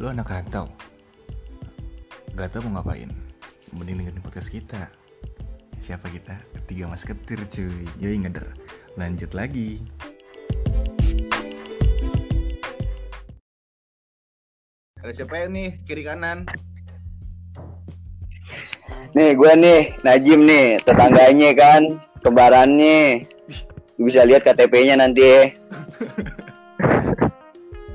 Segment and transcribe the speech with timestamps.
[0.00, 0.64] Lo anak rantau.
[2.32, 3.12] Gak tau mau ngapain.
[3.76, 4.88] Mending dengerin podcast kita.
[5.76, 6.40] Siapa kita?
[6.64, 7.84] Tiga mas ketir cuy.
[8.00, 8.48] Yoi ngeder.
[8.96, 9.84] Lanjut lagi.
[15.04, 15.84] Ada siapa ya nih?
[15.84, 16.48] Kiri kanan?
[19.12, 20.80] Nih gue nih Najim nih.
[20.80, 21.82] Tetangganya kan
[22.24, 23.28] kembarannya.
[24.00, 25.52] Lu bisa lihat KTP-nya nanti ya.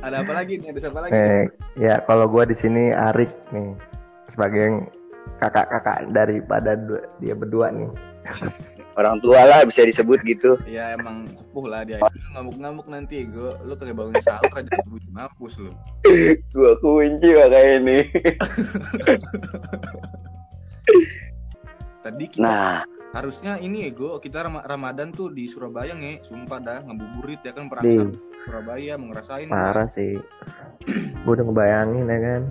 [0.06, 0.70] Ada apa lagi nih?
[0.70, 1.12] Ada siapa lagi?
[1.12, 1.44] Eh,
[1.76, 3.74] ya kalau gua di sini Arik nih
[4.30, 4.86] sebagai
[5.42, 7.90] kakak-kakak daripada dua- dia berdua nih.
[8.96, 13.54] orang tua lah bisa disebut gitu Ya emang sepuh lah dia Lu ngamuk-ngamuk nanti Gue
[13.62, 15.70] Lu kagak bangun sahur aja Gue mampus lu
[16.56, 17.98] Gua kunci makanya ini
[22.02, 22.82] Tadi kita Nah
[23.16, 27.56] harusnya ini ya gue kita Ram- Ramadan tuh di Surabaya nge sumpah dah ngabuburit ya
[27.56, 28.12] kan Di perasaan
[28.46, 30.22] Surabaya mau ngerasain parah sih.
[31.26, 32.42] gua udah ngebayangin ya kan.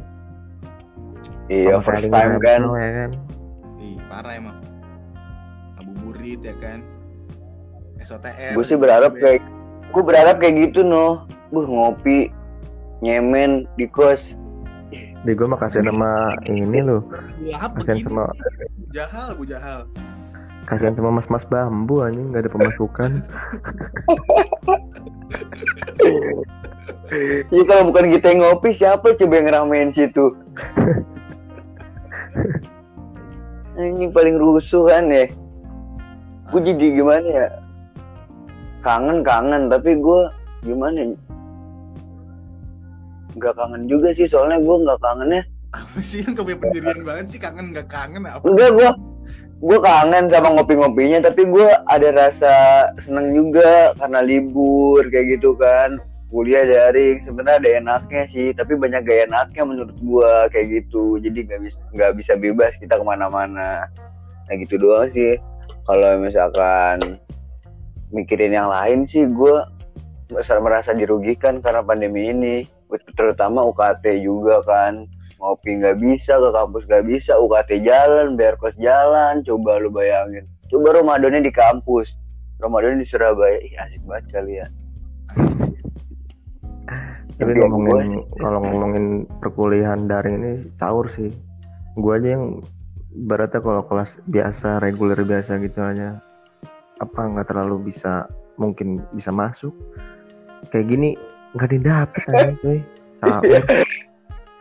[1.47, 2.61] Iya first time kan?
[2.67, 3.11] Ya kan.
[3.79, 4.59] Ih, parah emang.
[5.79, 6.83] Ngabuburit ya kan?
[8.05, 9.41] SOTR Gue sih berharap kayak
[9.95, 12.29] Gue berharap kayak gitu noh Buh ngopi
[13.01, 14.21] Nyemen di kos.
[15.25, 17.01] Di gua mah kasihan sama ini loh.
[17.41, 18.25] Kasihan begini sama
[18.77, 19.81] Bu Jahal Bu Jahal
[20.65, 23.11] kasihan sama mas-mas bambu anjing nggak ada pemasukan.
[27.53, 30.35] Iya kalau bukan kita yang ngopi Siapa coba yang ngeramein situ?
[33.79, 35.27] Ini paling rusuh kan ya.
[36.51, 37.49] Gue jadi gimana ya?
[38.83, 40.21] Kangen-kangen Tapi gue
[40.65, 41.17] gimana ya?
[43.35, 45.43] Gak kangen juga sih Soalnya gue gak kangennya.
[45.75, 47.41] Apa sih yang kebanyakan pendirian banget sih?
[47.43, 48.47] Kangen nggak kangen apa?
[48.47, 48.91] Enggak gue
[49.63, 52.55] gue kangen sama ngopi-ngopinya tapi gue ada rasa
[53.07, 55.99] seneng juga karena libur kayak gitu kan.
[56.35, 61.23] Kuliah daring sebenarnya ada enaknya sih tapi banyak gaya enaknya menurut gue kayak gitu.
[61.23, 63.87] Jadi nggak bisa nggak bisa bebas kita ke mana-mana.
[64.51, 65.39] Nah gitu doang sih.
[65.87, 67.23] Kalau misalkan
[68.11, 69.55] mikirin yang lain sih gue
[70.35, 72.57] merasa, merasa dirugikan karena pandemi ini.
[73.15, 75.07] Terutama UKT juga kan
[75.45, 80.49] ngopi nggak bisa ke kampus nggak bisa UKT jalan bayar kos jalan coba lu bayangin.
[80.73, 82.17] Coba Ramadannya di kampus.
[82.65, 83.61] Ramadan di Surabaya.
[83.61, 84.67] Ih asik banget kali ya.
[87.37, 89.05] Tapi Iya, ngomongin kalau ngomongin
[89.45, 91.29] perkuliahan daring ini caur sih.
[92.01, 92.65] Gua aja yang
[93.29, 96.19] beratnya kalau kelas biasa reguler biasa gitu aja
[96.99, 98.25] apa nggak terlalu bisa
[98.57, 99.77] mungkin bisa masuk.
[100.73, 101.09] Kayak gini
[101.53, 102.79] nggak didapet anjing cuy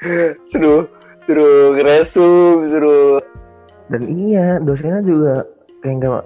[0.04, 0.76] caur seru
[1.24, 3.24] seru ngeresum seru
[3.88, 5.36] dan iya dosennya juga
[5.84, 6.24] kayak nggak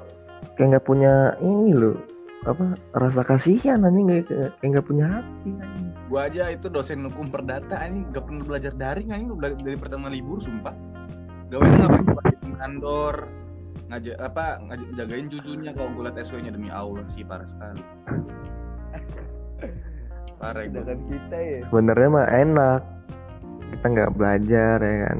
[0.57, 1.97] kayak nggak punya ini loh.
[2.45, 5.85] Apa rasa kasihan anjing kayak kayak nggak punya hati anjing.
[6.07, 10.07] gua aja itu dosen hukum perdata ini nggak pernah belajar daring ini dari, dari pertama
[10.07, 10.71] libur sumpah.
[11.51, 13.15] Gawainya nggak pernah di kantor
[13.87, 17.83] ngaja apa ngaj- jagain cucunya kalau gue liat SW nya demi Allah sih parah sekali.
[20.37, 21.59] Parah gue kita ya.
[21.65, 22.81] Sebenarnya mah enak
[23.77, 25.19] kita nggak belajar ya kan?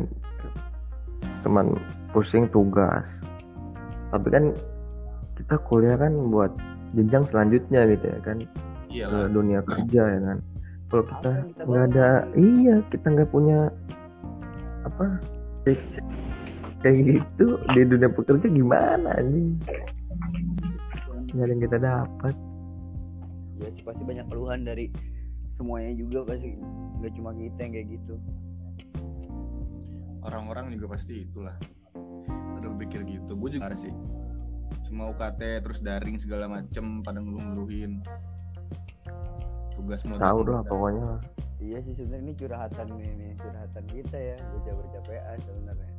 [1.45, 1.78] Cuman
[2.09, 3.06] pusing tugas.
[4.09, 4.57] Tapi kan
[5.38, 6.50] kita kuliah kan buat
[6.97, 8.38] jenjang selanjutnya gitu ya kan?
[8.90, 10.38] Iya ke dunia kerja ya kan?
[10.90, 11.31] Kalau kita
[11.69, 13.69] nggak ada iya kita nggak punya
[14.89, 15.22] apa?
[16.81, 19.53] Kayak gitu di dunia pekerja gimana nih
[21.38, 22.35] nggak ada yang kita dapat.
[23.62, 24.89] Ya sih pasti banyak keluhan dari
[25.59, 26.57] semuanya juga pasti.
[26.97, 28.16] Nggak cuma kita yang kayak gitu
[30.24, 31.54] orang-orang juga pasti itulah.
[32.58, 33.38] Ada berpikir gitu.
[33.38, 33.94] Gue juga sih.
[34.84, 38.04] semua UKT terus daring segala macem pada ngeluh-ngeluhin.
[39.76, 41.24] Tugas mau tahu lah pokoknya.
[41.60, 44.36] Iya sih sebenarnya ini curhatan ini curhatan kita ya.
[44.52, 45.97] Bocah PA sebenarnya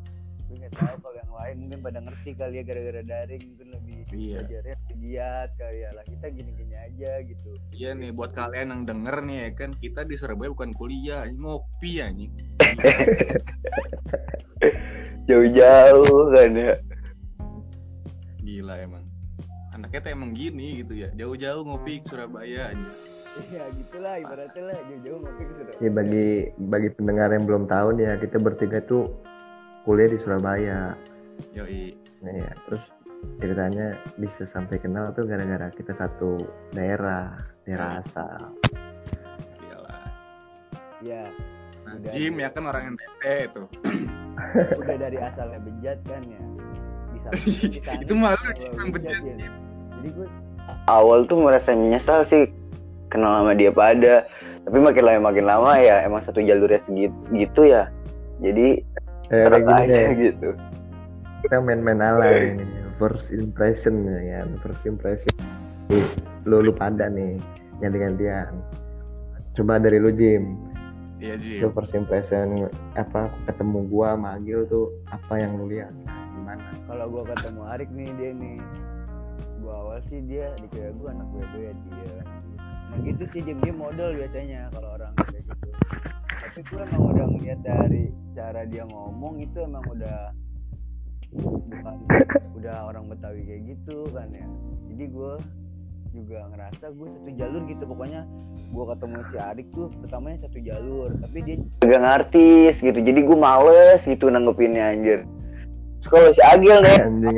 [0.49, 3.97] gue nggak tahu kalau yang lain mungkin pada ngerti kali ya gara-gara daring mungkin lebih
[4.09, 4.39] Iya.
[4.41, 8.83] belajarnya lebih giat kali ya lah kita gini-gini aja gitu Iya nih buat kalian yang
[8.85, 12.31] denger nih ya kan kita di Surabaya bukan kuliah, ini ngopi ya nih.
[15.29, 16.75] jauh-jauh kan ya
[18.41, 19.05] Gila emang.
[19.71, 21.13] Anaknya tuh emang gini gitu ya.
[21.13, 22.89] Jauh-jauh ngopi ke Surabaya aja.
[23.55, 26.27] ya gitulah ibaratnya lah jauh-jauh ngopi ke Surabaya ya bagi
[26.59, 29.15] bagi pendengar yang belum tahu nih ya kita bertiga tuh
[29.83, 30.95] kuliah di Surabaya
[31.53, 31.95] Yoi.
[32.21, 32.91] nah, ya terus
[33.39, 33.87] ceritanya
[34.17, 36.39] bisa sampai kenal tuh gara-gara kita satu
[36.71, 38.55] daerah daerah asal
[39.61, 40.03] Iyalah.
[41.01, 41.25] ya
[41.83, 42.13] Nah, Udah.
[42.13, 43.67] Jim ya kan orang yang tete tuh.
[44.85, 46.41] udah dari asalnya bejat kan ya
[47.17, 47.29] bisa
[48.05, 49.17] Itu mah lu Jim yang bejat.
[49.25, 49.49] ya.
[49.97, 50.29] jadi gue
[50.85, 52.45] awal tuh merasa menyesal sih
[53.09, 54.29] kenal sama dia pada
[54.69, 57.89] tapi makin lama makin lama ya emang satu jalurnya segitu gitu ya
[58.39, 58.85] jadi
[59.31, 60.07] ya, kayak gini deh.
[60.17, 60.49] gitu.
[61.47, 62.67] Kita main-main ala ini
[62.99, 65.33] first impression ya kan first impression.
[66.45, 67.39] Lu lu pada nih
[67.79, 68.51] ganti-gantian.
[69.55, 70.59] Coba dari lu Jim.
[71.19, 71.59] Iya Ji.
[71.59, 75.91] lu first impression apa ketemu gua sama Agil tuh apa yang lu lihat?
[76.07, 76.63] Gimana?
[76.87, 78.59] Kalau gua ketemu Arik nih dia nih.
[79.63, 82.23] Gua awal sih dia dikira gua anak gue ya dia.
[82.89, 85.69] Emang gitu sih diem diem model biasanya kalau orang kayak gitu
[86.39, 88.05] tapi gua emang udah ngeliat dari
[88.35, 90.19] cara dia ngomong itu emang udah
[91.39, 91.97] bukan
[92.59, 94.47] udah orang Betawi kayak gitu kan ya.
[94.95, 95.37] Jadi gua
[96.09, 98.25] juga ngerasa gue satu jalur gitu pokoknya
[98.73, 102.99] gua ketemu si Arik tuh pertamanya satu jalur tapi dia gak ngartis gitu.
[102.99, 105.29] Jadi gue males gitu nanggepinnya anjir.
[106.01, 107.37] Terus kalau si Agil nih anjing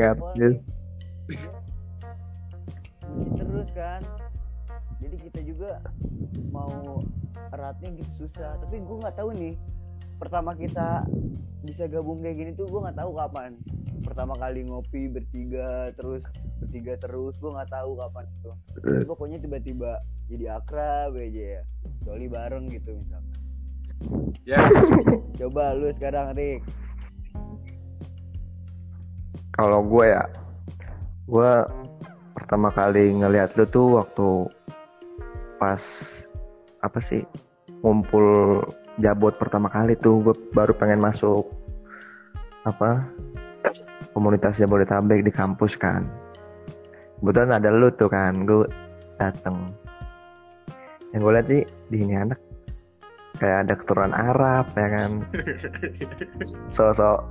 [3.37, 4.01] terus kan
[5.03, 5.71] jadi kita juga
[6.55, 7.03] mau
[7.53, 8.59] eratnya gitu susah.
[8.63, 9.55] Tapi gue nggak tahu nih
[10.21, 11.05] pertama kita
[11.65, 13.53] bisa gabung kayak gini tuh gue nggak tahu kapan.
[14.01, 16.25] Pertama kali ngopi bertiga terus
[16.63, 18.51] bertiga terus gue nggak tahu kapan itu.
[18.81, 20.01] Tapi pokoknya tiba-tiba
[20.31, 21.63] jadi akrab aja ya
[22.07, 23.35] Doli bareng gitu misalkan
[24.49, 24.57] Ya,
[25.37, 26.65] coba lu sekarang Rick
[29.61, 30.25] kalau gue ya
[31.29, 31.53] gue
[32.33, 34.49] pertama kali ngeliat lu tuh waktu
[35.61, 35.83] pas
[36.81, 37.25] apa sih
[37.81, 38.61] ngumpul
[39.01, 41.49] jabot pertama kali tuh gue baru pengen masuk
[42.69, 43.05] apa
[44.13, 46.05] komunitas Jabodetabek di kampus kan.
[47.21, 48.69] Kebetulan ada lu tuh kan gue
[49.21, 49.73] dateng.
[51.13, 51.63] Yang gue lihat sih
[51.93, 52.41] di ini anak
[53.41, 55.11] kayak ada keturunan Arab ya kan.
[56.75, 57.25] Sosok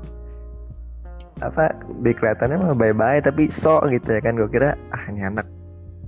[1.40, 1.72] apa
[2.04, 4.38] di kelihatannya mah bye-bye tapi sok gitu ya kan.
[4.38, 5.46] Gue kira ah ini anak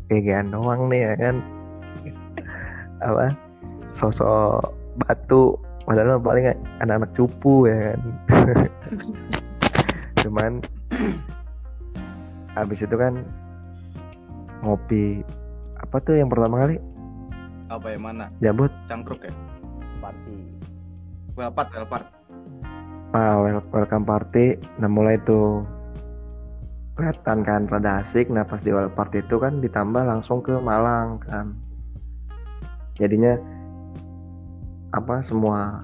[0.10, 1.36] kayak doang nih ya kan
[3.01, 3.33] apa
[3.92, 4.71] sosok
[5.03, 8.00] batu padahal paling anak-anak cupu ya kan?
[10.21, 10.51] Cuman
[12.53, 13.25] habis itu kan
[14.62, 15.25] ngopi
[15.81, 16.77] apa tuh yang pertama kali?
[17.71, 18.25] Apa yang mana?
[18.44, 19.33] jabut Cangkruk ya?
[20.01, 20.36] party.
[21.38, 22.03] Welpat, Welpat.
[23.15, 24.59] ah wel- welcome party.
[24.77, 25.63] Nah mulai tuh
[27.00, 28.27] kelihatan kan rada asik.
[28.30, 31.56] Nah pas di welcome party itu kan ditambah langsung ke Malang kan
[33.01, 33.33] jadinya
[34.94, 35.81] apa semua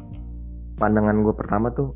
[0.77, 1.89] pandangan gue pertama tuh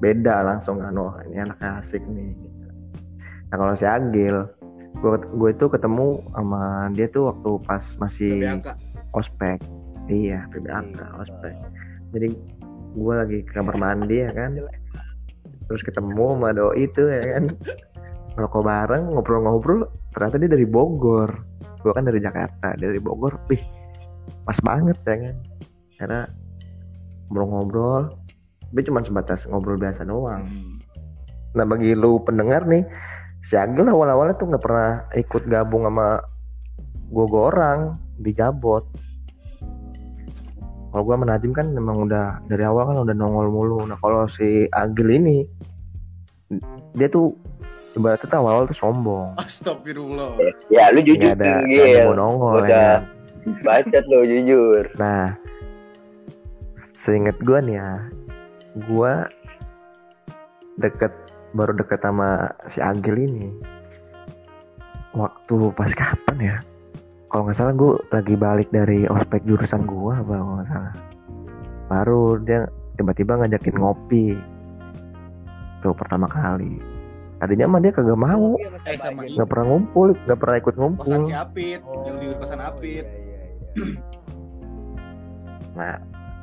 [0.00, 2.32] beda langsung kan wah ini anak asik nih
[3.52, 4.48] nah kalau si Agil
[4.98, 8.74] gue gue itu ketemu sama dia tuh waktu pas masih PBAK.
[9.14, 9.58] ospek.
[10.10, 11.54] Iya PBAK ospek.
[12.10, 12.28] jadi
[12.90, 14.58] gue lagi ke kamar mandi ya kan.
[15.70, 17.54] Terus ketemu sama doi itu ya kan.
[18.34, 21.30] Ngerokok bareng ngobrol-ngobrol ternyata dia dari Bogor.
[21.80, 23.38] Gue kan dari Jakarta dia dari Bogor.
[23.46, 23.62] Wih
[24.50, 25.36] pas banget ya kan
[25.94, 26.20] karena
[27.30, 28.18] ngobrol-ngobrol
[28.66, 30.80] tapi cuma sebatas ngobrol biasa doang Hmm.
[31.50, 32.86] Nah bagi lu pendengar nih,
[33.42, 36.22] si Agil awal-awalnya tuh nggak pernah ikut gabung sama
[37.10, 38.86] gue orang di Jabot.
[40.90, 43.78] Kalau gue menajim kan memang udah dari awal kan udah nongol mulu.
[43.82, 45.42] Nah kalau si Agil ini,
[46.94, 47.34] dia tuh
[47.98, 49.34] ibaratnya tuh awal-awal tuh sombong.
[49.38, 50.38] Astagfirullah.
[50.70, 52.70] ya lu jujur Nggak ada, nggak ada nongol Udah.
[52.70, 52.94] ya.
[53.60, 55.34] Bacot lu jujur Nah,
[56.96, 57.92] seinget gue nih ya,
[58.78, 59.12] gue
[60.78, 61.12] deket
[61.50, 63.48] baru deket sama si Agil ini.
[65.10, 66.56] Waktu pas kapan ya?
[67.26, 70.94] Kalau nggak salah gue lagi balik dari ospek jurusan gue apa kalau nggak salah.
[71.86, 74.38] Baru dia tiba-tiba ngajakin ngopi.
[75.80, 76.78] Tuh pertama kali.
[77.40, 79.32] Tadinya mah dia kagak mau, Eh, ini.
[79.32, 81.24] nggak pernah ngumpul, nggak pernah ikut Kosan ngumpul.
[81.24, 83.00] si Apit, yang di kosan Oh, Apit.
[83.00, 83.29] iya, iya, iya.
[85.70, 85.96] Nah,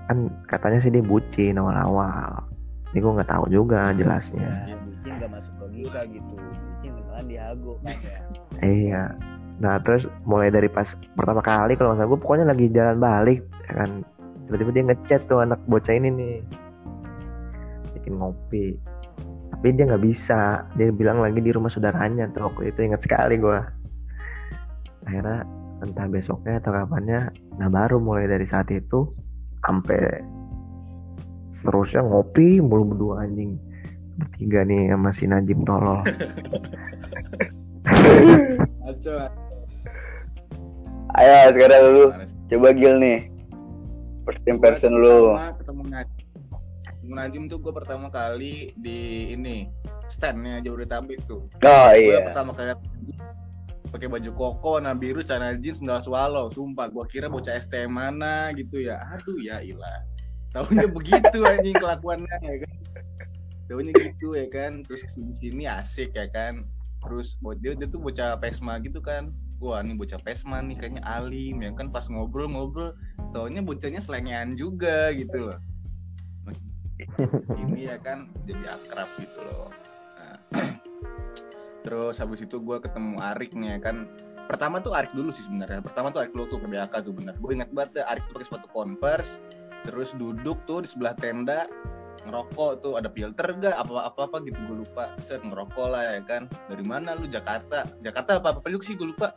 [0.07, 0.17] kan
[0.47, 2.47] katanya sih dia bucin awal-awal.
[2.95, 4.71] Ini gue nggak tahu juga jelasnya.
[4.71, 6.33] Ya, bucin gak masuk logika gitu.
[6.39, 8.19] Bucin kan dihago kan ya
[8.63, 9.03] Iya.
[9.57, 13.83] Nah terus mulai dari pas pertama kali kalau nggak gue pokoknya lagi jalan balik ya
[13.83, 13.91] kan.
[14.47, 16.35] Tiba-tiba dia ngechat tuh anak bocah ini nih.
[17.99, 18.79] Bikin ngopi.
[19.51, 20.63] Tapi dia nggak bisa.
[20.79, 22.79] Dia bilang lagi di rumah saudaranya tuh waktu itu.
[22.87, 23.59] Inget sekali gue
[25.07, 25.47] akhirnya
[25.83, 27.29] entah besoknya atau kapannya
[27.61, 29.09] nah baru mulai dari saat itu
[29.65, 30.21] sampai
[31.53, 33.57] seterusnya ngopi mulu berdua anjing
[34.17, 36.01] bertiga nih sama si Najib tolol
[38.87, 39.15] Aco.
[41.17, 42.05] ayo sekarang lu
[42.49, 43.29] coba Gil nih
[44.27, 46.25] first impression lu Pertama ketemu Najim.
[46.87, 49.71] Ketemu Najim tuh gue pertama kali di ini
[50.11, 51.47] standnya Jabodetabek tuh.
[51.47, 53.16] oh Gue iya pertama kali Najim,
[53.87, 56.51] pakai baju koko warna biru celana jeans sendal swallow.
[56.51, 58.99] Sumpah gua kira bocah STM mana gitu ya.
[59.15, 60.03] Aduh ya ilah.
[60.51, 62.75] Tahunya begitu anjing kelakuannya ya kan?
[63.67, 64.71] Tahunya gitu ya kan?
[64.87, 66.63] Terus di sini asik ya kan?
[67.03, 69.31] Terus dia dia tuh bocah pesma gitu kan?
[69.57, 71.89] Wah nih bocah pesma nih kayaknya alim ya kan?
[71.89, 72.93] Pas ngobrol-ngobrol
[73.33, 75.59] tahunya bocahnya selengean juga gitu loh.
[77.53, 79.69] Ini ya kan jadi akrab gitu loh.
[80.17, 80.37] Nah,
[81.87, 84.11] terus habis itu gue ketemu Arik nih ya kan.
[84.51, 85.79] Pertama tuh Arik dulu sih sebenarnya.
[85.79, 87.31] Pertama tuh Arik dulu tuh ke BAK tuh bener.
[87.39, 89.39] Gue ingat banget Arik tuh pakai sepatu converse
[89.87, 91.63] terus duduk tuh di sebelah tenda
[92.27, 92.99] ngerokok tuh.
[92.99, 95.15] Ada filter gak apa apa apa gitu gue lupa.
[95.23, 96.51] Set ngerokok lah ya kan.
[96.67, 97.23] Dari mana lu?
[97.31, 97.87] Jakarta.
[98.03, 98.99] Jakarta apa apa lu sih?
[98.99, 99.31] Gue lupa.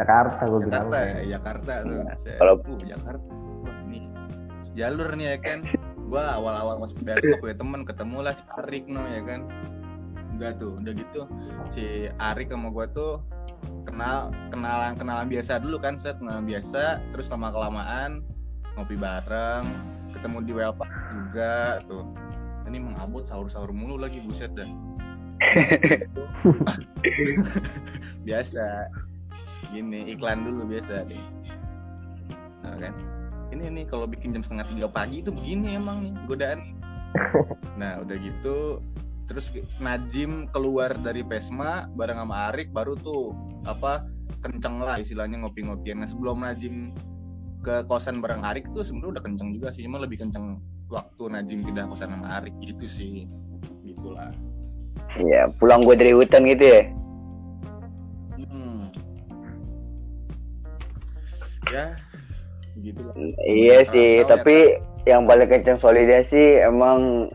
[0.00, 0.72] Jakarta gue bilang.
[0.72, 1.18] Jakarta ya.
[1.36, 2.00] Jakarta tuh.
[2.24, 2.38] Set.
[2.40, 3.28] Kalau- uh, Jakarta.
[3.68, 4.04] Wah, nih
[4.72, 5.60] jalur nih ya kan.
[6.12, 9.48] Gua awal-awal masuk BAK punya temen ketemu lah Arik no ya kan
[10.38, 11.20] udah tuh udah gitu
[11.76, 13.22] si Arik sama gua tuh
[13.86, 18.24] kenal kenalan kenalan biasa dulu kan set kenalan biasa terus lama kelamaan
[18.74, 22.04] ngopi bareng ketemu di Welpak juga tuh.
[22.68, 24.68] Ini mengabut sahur-sahur mulu lagi buset dah.
[28.28, 28.86] Biasa.
[29.72, 31.24] Gini iklan dulu biasa deh.
[32.62, 32.94] Nah, kan?
[33.50, 36.60] Ini nih kalau bikin jam setengah tiga pagi itu begini emang nih godaan.
[37.72, 38.84] Nah udah gitu
[39.30, 43.32] terus Najim keluar dari Pesma bareng sama Arik baru tuh
[43.64, 44.04] apa
[44.42, 46.92] kenceng lah istilahnya ngopi-ngopian nah sebelum Najim
[47.62, 50.58] ke kosan bareng Arik tuh sebenarnya udah kenceng juga sih cuma lebih kenceng
[50.90, 53.24] waktu Najim pindah kosan sama Arik gitu sih
[53.86, 54.34] gitulah
[55.12, 56.82] Iya, pulang gue dari hutan gitu ya.
[58.48, 58.82] Hmm.
[61.68, 61.84] Ya,
[62.80, 63.14] gitu lah.
[63.44, 64.56] Iya sih, ya, tapi
[65.04, 67.28] yang paling kenceng solidasi emang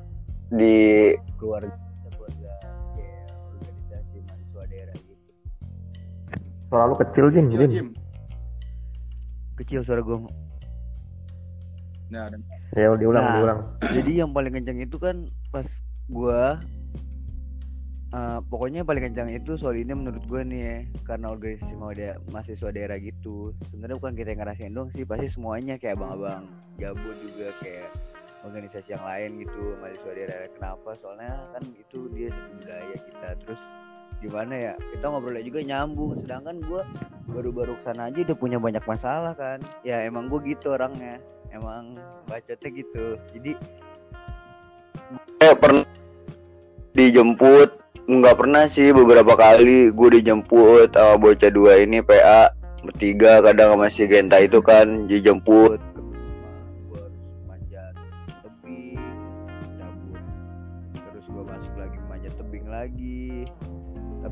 [0.49, 1.71] di keluarga
[2.09, 2.51] keluarga
[2.91, 5.15] kayak organisasi mahasiswa daerah gitu
[6.67, 7.71] Suara lu kecil Jim, Kecil, Jim.
[7.71, 7.87] Jim.
[9.55, 10.17] kecil suara gue
[12.07, 12.39] Nah, dan
[12.71, 13.35] Ya diulang, Nah.
[13.35, 13.59] diulang.
[13.91, 15.15] jadi yang paling kencang itu kan
[15.49, 15.67] pas
[16.07, 16.55] gua
[18.07, 22.15] eh, pokoknya yang paling kencang itu soal ini menurut gue nih ya karena organisasi mahasiswa
[22.29, 27.03] mahasiswa daerah gitu sebenarnya bukan kita yang ngerasain dong sih pasti semuanya kayak abang-abang jabu
[27.19, 27.91] juga kayak
[28.47, 30.89] organisasi yang lain gitu mahasiswa daerah kenapa?
[30.97, 33.29] Soalnya kan itu dia satu budaya kita.
[33.43, 33.61] Terus
[34.23, 34.73] gimana ya?
[34.95, 36.11] Kita ngobrolnya juga nyambung.
[36.23, 36.81] Sedangkan gue
[37.27, 39.59] baru-baru ke sana aja udah punya banyak masalah kan.
[39.83, 41.19] Ya emang gue gitu orangnya.
[41.51, 43.05] Emang bacotnya gitu.
[43.35, 43.51] Jadi
[45.43, 45.87] eh, pernah
[46.95, 47.69] dijemput.
[48.07, 52.55] Nggak pernah sih beberapa kali gue dijemput sama bocah dua ini PA
[52.87, 55.75] bertiga kadang sama si Genta itu kan dijemput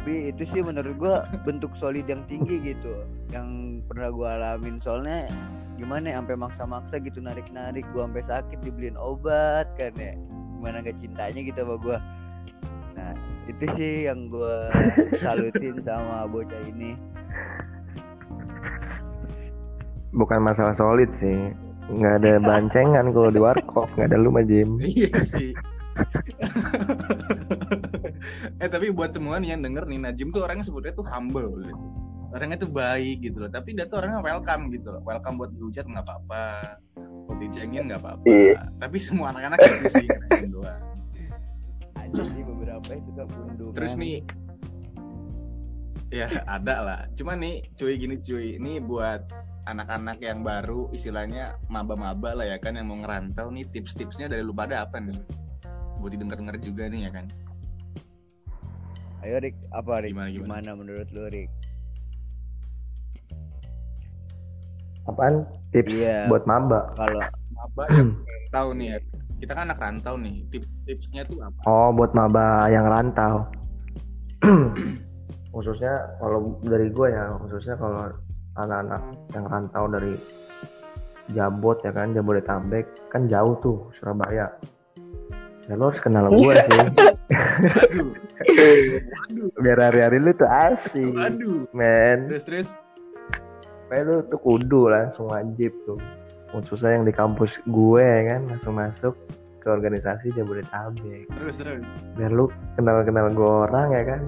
[0.06, 1.16] tapi itu sih menurut gue
[1.50, 2.94] bentuk solid yang tinggi gitu
[3.34, 5.26] yang pernah gue alamin soalnya
[5.82, 10.14] gimana ya sampai maksa-maksa gitu narik-narik gue sampai sakit dibeliin obat kan ya
[10.62, 11.98] gimana gak cintanya gitu sama gue
[12.94, 13.18] nah
[13.50, 14.56] itu sih yang gue
[15.26, 16.94] salutin sama bocah ini
[20.14, 21.50] Bukan masalah solid sih.
[21.90, 24.80] Nggak ada bancengan kalau di warkop, nggak ada lu mah Jim.
[24.80, 25.52] iya sih.
[28.56, 31.84] eh tapi buat semua nih yang denger nih Najim tuh orangnya sebetulnya tuh humble gitu.
[32.36, 35.02] Orangnya tuh baik gitu loh, tapi dia tuh orangnya welcome gitu loh.
[35.08, 36.46] Welcome buat dihujat nggak apa-apa.
[37.32, 38.26] Buat dicengin nggak apa-apa.
[38.28, 38.60] Iya.
[38.80, 40.84] Tapi semua anak-anak gitu sih Najim doang.
[41.96, 44.18] ada sih beberapa yang suka bundungan Terus nih
[46.14, 47.00] ya ada lah.
[47.20, 49.26] Cuma nih cuy gini cuy, ini buat
[49.66, 54.54] anak-anak yang baru istilahnya maba-maba lah ya kan yang mau ngerantau nih tips-tipsnya dari lu
[54.54, 55.18] pada apa nih?
[56.00, 57.26] Buat didengar-dengar juga nih ya kan.
[59.26, 60.14] Ayo Rik, apa Rik?
[60.14, 60.72] Gimana, Gimana, gimana?
[60.78, 61.50] menurut lu Rik?
[65.10, 65.50] Apaan?
[65.74, 66.30] Tips Iya.
[66.30, 66.94] buat maba.
[66.94, 68.14] Kalau Maba yang
[68.56, 68.98] tahu nih ya.
[69.42, 70.46] Kita kan anak rantau nih.
[70.54, 71.58] Tips-tipsnya tuh apa?
[71.66, 73.50] Oh, buat maba yang rantau.
[75.56, 78.14] khususnya kalau dari gue ya, khususnya kalau
[78.62, 79.02] anak-anak
[79.34, 80.14] yang rantau dari
[81.34, 84.46] Jabot ya kan, Jabodetabek kan jauh tuh Surabaya.
[85.66, 86.78] Ya lo harus kenal gue sih,
[89.26, 89.50] Aduh.
[89.66, 91.66] biar hari-hari lu tuh asik, Aduh.
[91.74, 92.30] men.
[92.30, 92.70] Terus terus.
[93.90, 95.98] Kayak lu tuh kudu langsung wajib tuh.
[96.54, 99.18] Khususnya yang di kampus gue ya kan, langsung masuk
[99.58, 101.34] ke organisasi Jabodetabek.
[101.34, 101.82] Terus terus.
[102.14, 102.46] Biar lu
[102.78, 104.22] kenal-kenal gue orang ya kan.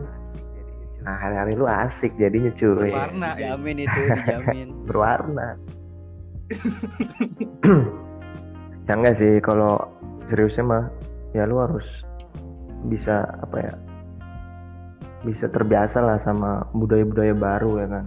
[1.05, 2.89] Nah hari-hari lu asik jadinya cuy.
[2.89, 3.37] Warna.
[3.37, 3.53] ya.
[3.53, 4.67] dijamin itu dijamin.
[4.89, 5.53] berwarna
[8.87, 9.83] ya enggak sih kalau
[10.31, 10.83] seriusnya mah
[11.35, 11.87] ya lu harus
[12.87, 13.73] bisa apa ya
[15.25, 18.05] bisa terbiasa lah sama budaya-budaya baru ya kan.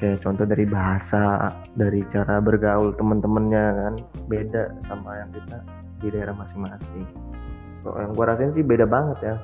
[0.00, 3.94] Kayak contoh dari bahasa dari cara bergaul temen-temennya kan.
[4.30, 5.58] Beda sama yang kita
[6.00, 7.04] di daerah masing-masing.
[7.84, 9.36] Kalau yang gua rasain sih beda banget ya.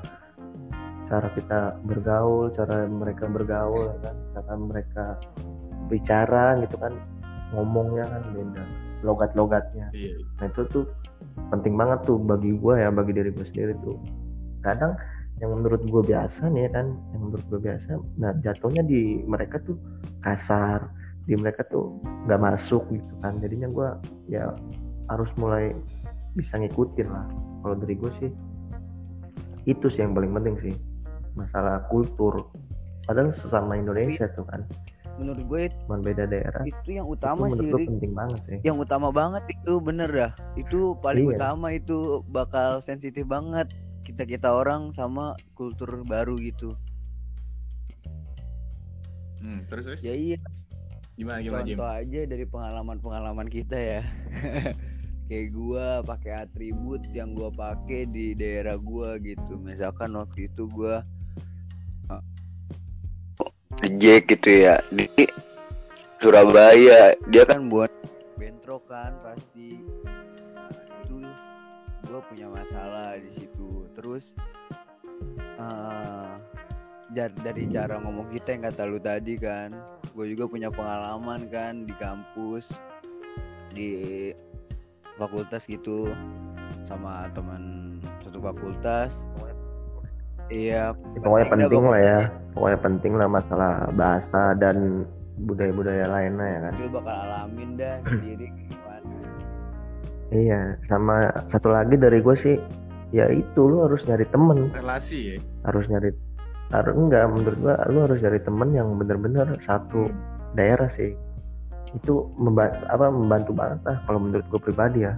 [1.07, 4.17] Cara kita bergaul cara mereka bergaul ya kan.
[4.33, 5.05] Cara mereka
[5.93, 6.95] bicara gitu kan
[7.53, 8.65] ngomongnya kan beda
[9.05, 9.93] logat-logatnya.
[9.93, 10.25] Iya.
[10.41, 10.85] Nah itu tuh
[11.52, 13.97] penting banget tuh bagi gue ya, bagi diri gue sendiri tuh.
[14.64, 14.97] Kadang
[15.38, 19.76] yang menurut gue biasa nih kan, yang menurut gue biasa, nah jatuhnya di mereka tuh
[20.25, 20.88] kasar,
[21.28, 23.37] di mereka tuh nggak masuk gitu kan.
[23.45, 23.88] Jadinya gue
[24.33, 24.57] ya
[25.12, 25.76] harus mulai
[26.35, 27.26] bisa ngikutin lah.
[27.62, 28.31] Kalau dari gue sih
[29.66, 30.75] itu sih yang paling penting sih
[31.37, 32.49] masalah kultur.
[33.05, 34.66] Padahal sesama Indonesia tuh kan,
[35.16, 36.62] menurut gue cuma beda daerah.
[36.62, 37.88] itu yang Itu utama menurut sih gue Rik.
[37.88, 38.58] penting banget sih.
[38.62, 41.35] yang utama banget itu bener dah itu paling Iya.
[41.35, 41.96] utama itu
[42.26, 43.66] bakal sensitif banget
[44.02, 46.76] kita kita orang sama kultur baru gitu
[49.37, 50.38] Hmm, terus terus ya iya
[51.14, 51.76] gimana gimana Jim?
[51.76, 54.02] contoh aja dari pengalaman pengalaman kita ya
[55.28, 61.04] kayak gua pakai atribut yang gua pakai di daerah gua gitu misalkan waktu itu gua
[63.85, 64.80] Jack gitu ya.
[64.88, 65.09] Di
[66.23, 67.92] Surabaya dia kan buat
[68.40, 69.76] bentrok kan pasti.
[70.56, 70.71] Nah,
[71.04, 71.21] itu
[72.09, 73.85] gue punya masalah di situ.
[73.97, 74.25] Terus
[77.16, 79.73] jar- dari cara ngomong kita yang kata lu tadi kan
[80.12, 82.68] gue juga punya pengalaman kan di kampus
[83.73, 83.88] di
[85.16, 86.12] fakultas gitu
[86.85, 89.09] sama teman satu fakultas
[90.49, 92.19] iya Ya, pokoknya penting lah ya.
[92.23, 92.53] pokoknya.
[92.53, 95.05] pokoknya penting lah masalah bahasa dan
[95.38, 96.73] budaya-budaya lainnya ya kan?
[96.81, 99.17] Lu bakal alamin dah sendiri gimana.
[100.26, 102.57] Iya sama satu lagi dari gue sih
[103.11, 104.71] ya itu lu harus nyari temen.
[104.73, 105.37] Relasi ya?
[105.65, 106.11] Harus nyari
[106.67, 110.11] harus enggak menurut gua lu harus nyari temen yang bener-bener satu
[110.53, 111.15] daerah sih.
[111.95, 115.15] Itu membantu apa membantu banget lah kalau menurut gue pribadi ya.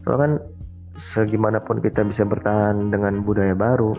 [0.00, 0.32] Soalnya kan
[0.96, 3.92] segimanapun kita bisa bertahan dengan budaya baru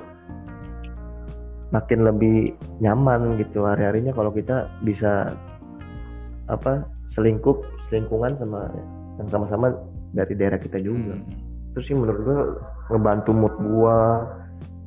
[1.69, 5.35] makin lebih nyaman gitu hari-harinya kalau kita bisa
[6.47, 8.71] apa selingkup selingkungan sama
[9.19, 9.75] yang sama-sama
[10.15, 11.75] dari daerah kita juga Hmm.
[11.75, 12.39] itu sih menurut gua
[12.89, 13.97] ngebantu mood gua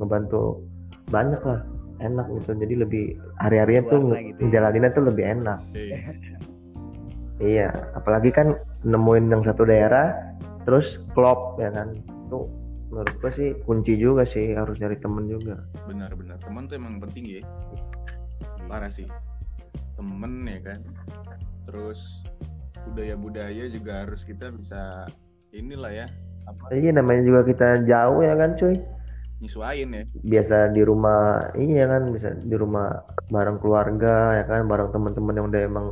[0.00, 0.64] ngebantu
[1.12, 1.60] banyak lah
[2.00, 3.04] enak gitu jadi lebih
[3.36, 4.40] hari-harinya tuh gitu ya.
[4.48, 5.98] ngejalaninnya tuh lebih enak Iya.
[7.40, 10.16] iya apalagi kan nemuin yang satu daerah
[10.64, 12.38] terus klop ya kan itu
[12.90, 15.62] menurut gua sih kunci juga sih harus nyari temen juga.
[15.86, 17.42] Benar-benar teman tuh emang penting ya.
[18.66, 19.06] Parah sih.
[19.94, 20.80] Temen ya kan.
[21.70, 22.26] Terus
[22.90, 25.06] budaya-budaya juga harus kita bisa
[25.54, 26.06] inilah ya
[26.50, 26.74] apa?
[26.74, 28.74] Iya namanya juga kita jauh ya kan cuy?
[29.40, 30.02] Nyesuain ya.
[30.26, 35.46] Biasa di rumah iya kan bisa di rumah bareng keluarga ya kan bareng teman-teman yang
[35.48, 35.86] udah emang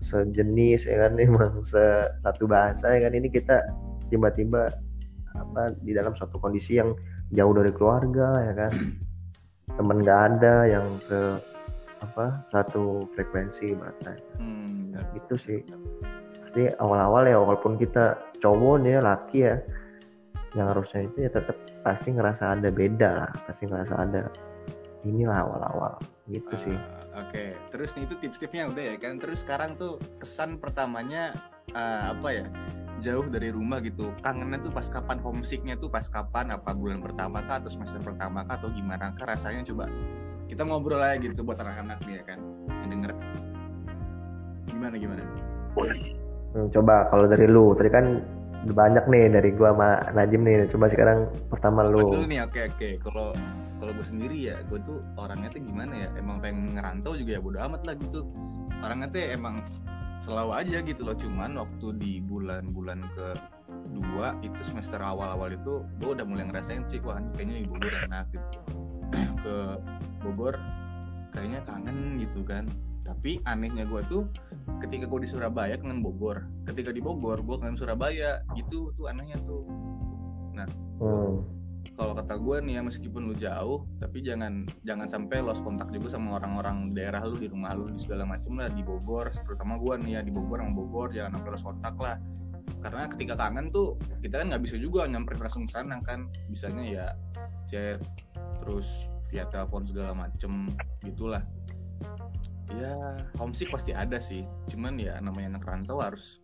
[0.00, 1.62] sejenis ya kan emang
[2.26, 3.12] satu bahasa ya kan.
[3.14, 3.56] Ini kita
[4.10, 4.74] tiba-tiba
[5.36, 6.94] apa di dalam suatu kondisi yang
[7.30, 8.72] jauh dari keluarga ya kan
[9.78, 11.38] temen nggak ada yang se
[12.00, 15.04] apa satu frekuensi bahasa hmm, benar.
[15.14, 15.60] gitu sih
[16.40, 19.56] pasti awal-awal ya walaupun kita cowok nih laki ya
[20.56, 21.54] yang harusnya itu ya tetap
[21.86, 24.22] pasti ngerasa ada beda lah pasti ngerasa ada
[25.04, 25.94] inilah awal-awal
[26.26, 26.76] gitu sih
[27.10, 29.18] Ah, Oke, terus nih itu tips-tipsnya udah ya kan.
[29.18, 31.34] Terus sekarang tuh kesan pertamanya
[31.74, 32.46] ah, apa ya?
[33.00, 34.12] Jauh dari rumah gitu.
[34.20, 36.52] Kangennya tuh pas kapan homesicknya tuh pas kapan?
[36.52, 39.88] Apa bulan pertama kah atau semester pertama kah atau gimana kah rasanya coba
[40.50, 42.38] kita ngobrol aja gitu buat anak-anak nih ya kan
[42.84, 43.10] yang denger.
[44.68, 45.22] Gimana gimana?
[46.50, 48.06] Hmm, coba kalau dari lu tadi kan
[48.60, 52.88] banyak nih dari gua sama Najim nih coba sekarang pertama Betul lu nih, oke oke.
[53.06, 53.32] Kalau
[53.80, 56.08] kalau gue sendiri ya, gue tuh orangnya tuh gimana ya?
[56.20, 58.28] Emang pengen ngerantau juga ya bodo amat lah gitu.
[58.84, 59.64] Orangnya tuh emang
[60.20, 61.16] selalu aja gitu loh.
[61.16, 63.28] Cuman waktu di bulan-bulan ke
[63.90, 68.26] dua itu semester awal-awal itu gue udah mulai ngerasain sih wah kayaknya di Bogor enak
[68.30, 68.48] gitu.
[69.42, 69.56] ke
[70.22, 70.54] Bogor
[71.32, 72.68] kayaknya kangen gitu kan.
[73.02, 74.22] Tapi anehnya gue tuh
[74.78, 76.46] ketika gue di Surabaya kangen Bogor.
[76.68, 78.44] Ketika di Bogor gue kangen Surabaya.
[78.54, 79.64] Gitu tuh anehnya tuh.
[81.00, 81.40] Hmm,
[82.00, 86.16] kalau kata gue nih ya meskipun lu jauh tapi jangan jangan sampai lost kontak juga
[86.16, 89.28] sama orang-orang daerah lu di rumah lu di segala macem lah di Bogor.
[89.44, 92.16] Terutama gue nih ya di Bogor sama Bogor jangan sampai lost kontak lah.
[92.80, 96.32] Karena ketika kangen tuh kita kan nggak bisa juga nyamperin langsung sana kan.
[96.48, 97.06] Bisanya ya
[97.68, 98.00] chat
[98.64, 98.88] terus
[99.28, 100.72] via telepon segala macem
[101.04, 101.44] gitulah.
[102.80, 102.96] Ya
[103.36, 104.48] homesick pasti ada sih.
[104.72, 106.40] Cuman ya namanya anak rantau harus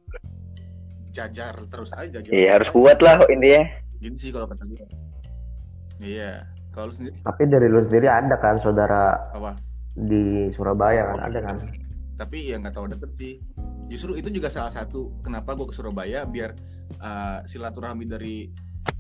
[1.17, 3.65] jajar terus aja jajar iya harus kuat lah intinya.
[4.05, 5.06] Gitu sih kalau kata gue
[6.01, 6.45] iya
[6.77, 9.57] Kalau sendiri Tapi dari lu sendiri ada kan saudara apa?
[9.97, 11.57] di Surabaya kan ada kan?
[12.21, 13.35] Tapi ya nggak tahu deket sih.
[13.89, 16.53] Justru itu juga salah satu kenapa gue ke Surabaya biar
[17.01, 18.53] uh, silaturahmi dari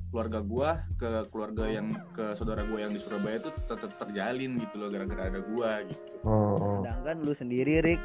[0.09, 4.75] keluarga gua ke keluarga yang ke saudara gua yang di Surabaya itu tetap terjalin gitu
[4.81, 6.01] loh gara-gara ada gua gitu.
[6.25, 6.77] Oh, oh.
[6.81, 8.01] sedangkan lu sendiri Rick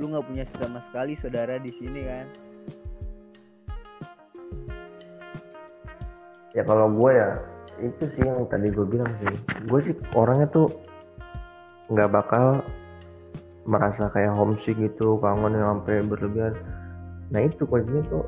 [0.00, 2.26] lu nggak punya sama sekali saudara di sini kan
[6.50, 7.38] Ya kalau gue ya
[7.82, 9.34] itu sih yang tadi gue bilang sih.
[9.66, 10.68] Gue sih orangnya tuh
[11.90, 12.62] nggak bakal
[13.66, 16.54] merasa kayak homesick gitu, kangen yang sampai berlebihan.
[17.30, 18.24] Nah itu kuncinya tuh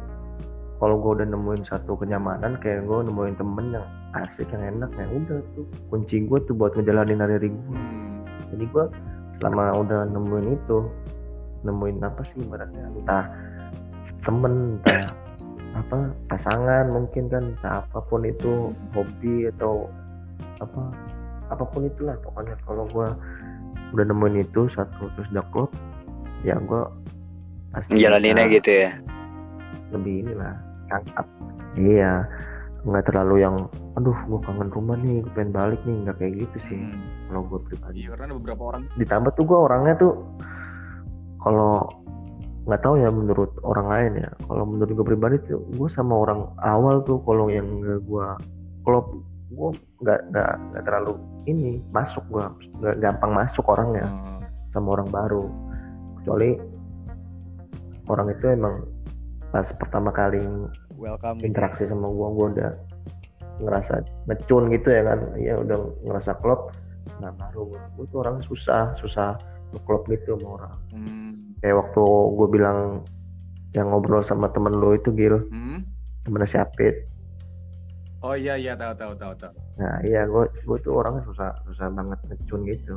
[0.82, 3.86] kalau gue udah nemuin satu kenyamanan kayak gue nemuin temen yang
[4.18, 7.62] asik yang enak ya udah tuh kunci gue tuh buat ngejalanin hari-hari gue.
[7.70, 8.26] Hmm.
[8.50, 8.84] Jadi gue
[9.38, 10.78] selama udah nemuin itu
[11.62, 13.24] nemuin apa sih ibaratnya entah
[14.26, 15.21] temen entah
[15.72, 19.88] apa pasangan mungkin kan entah apa pun itu hobi atau
[20.60, 20.92] apa
[21.48, 22.56] apa pun itulah pokoknya.
[22.68, 23.16] Kalau gua
[23.96, 25.70] udah nemuin itu satu terus udah klop
[26.44, 26.88] ya gua
[27.72, 28.92] pasti Jalaninnya gitu ya.
[29.92, 30.56] lebih inilah
[30.88, 31.28] cakap
[31.76, 32.24] iya
[32.88, 35.96] nggak terlalu yang aduh gua kangen rumah nih gue pengen balik nih.
[36.04, 37.00] Nggak kayak gitu sih Hmm.
[37.32, 38.04] kalau gue pribadi.
[38.04, 38.82] Iya karena ada beberapa orang.
[39.00, 40.12] Ditambah tuh gue orangnya tuh
[41.40, 41.88] kalau
[42.62, 44.30] nggak tahu ya menurut orang lain ya.
[44.46, 48.28] Kalau menurut gue pribadi tuh gue sama orang awal tuh kalau yang gue
[48.86, 49.18] klop
[49.52, 49.70] gue
[50.00, 52.44] nggak nggak nggak terlalu ini masuk gue
[52.80, 55.44] nggak gampang masuk orangnya eh, sama orang baru.
[56.22, 56.50] Kecuali
[58.06, 58.74] orang itu emang
[59.50, 60.40] pas pertama kali
[60.96, 61.38] welcome.
[61.42, 62.70] interaksi sama gue gue udah
[63.58, 65.18] ngerasa ngecun gitu ya kan.
[65.34, 66.70] Ya udah ngerasa klop
[67.18, 67.66] nah baru
[67.98, 69.34] gue tuh orang susah susah
[69.86, 70.74] klop gitu sama orang.
[70.92, 71.21] Hmm,
[71.62, 72.02] kayak waktu
[72.34, 72.78] gue bilang
[73.72, 75.78] yang ngobrol sama temen lo itu Gil hmm?
[76.22, 76.96] temennya si Apit
[78.20, 79.52] Oh iya iya tahu tahu tahu tahu.
[79.74, 82.96] nah iya gue gue tuh orangnya susah susah banget ngecun gitu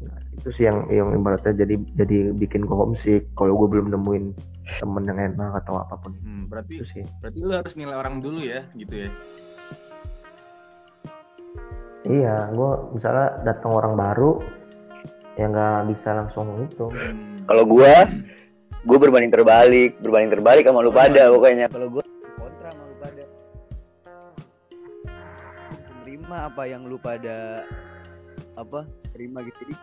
[0.00, 4.24] nah, itu sih yang yang ibaratnya jadi jadi bikin gue homesick kalau gue belum nemuin
[4.76, 8.18] temen yang enak atau apa pun Hmm, berarti itu sih berarti lu harus nilai orang
[8.18, 9.10] dulu ya gitu ya.
[12.06, 14.40] iya gue misalnya datang orang baru
[15.36, 17.29] yang nggak bisa langsung itu Hmm.
[17.50, 18.06] Kalau gua,
[18.86, 21.66] gua berbanding terbalik, berbanding terbalik sama lu pada pokoknya.
[21.66, 22.04] kalau gue
[22.38, 23.22] kontra sama lu pada.
[26.06, 27.66] Terima apa yang lu pada
[28.54, 29.66] apa terima gitu.
[29.66, 29.74] Di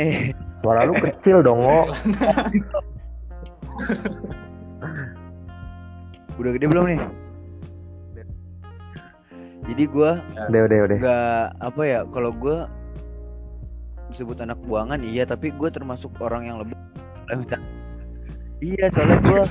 [0.00, 0.32] nih.
[0.64, 1.92] Suara lu kecil dong oh
[6.40, 7.00] udah gede belum nih?
[9.68, 10.98] Jadi gue udah udah udah.
[11.04, 12.77] nggak apa ya kalau gue
[14.18, 16.74] disebut anak buangan iya tapi gue termasuk orang yang lebih
[18.74, 19.42] iya soalnya gue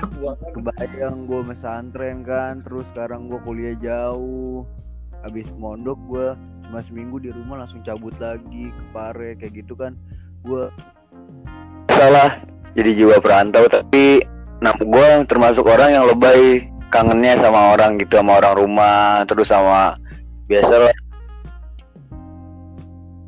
[0.59, 4.67] kebayang gue mesantren kan terus sekarang gue kuliah jauh.
[5.23, 6.27] Habis mondok gue
[6.67, 9.95] cuma seminggu di rumah langsung cabut lagi ke Pare kayak gitu kan.
[10.43, 10.67] Gue
[11.87, 12.43] Salah
[12.75, 14.21] jadi jiwa perantau tapi
[14.59, 19.95] nah gua termasuk orang yang lebay kangennya sama orang gitu sama orang rumah terus sama
[20.49, 20.95] biasa lah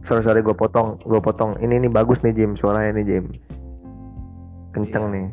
[0.10, 1.54] sorry sorry gue potong gue potong.
[1.62, 3.26] Ini nih bagus nih Jim suaranya nih Jim
[4.74, 5.14] kenceng Iya.
[5.14, 5.28] nih.